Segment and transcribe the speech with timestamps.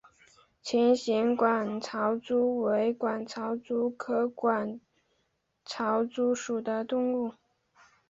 [0.63, 4.81] 琴形管巢蛛为管巢蛛科管
[5.63, 7.35] 巢蛛属的动物。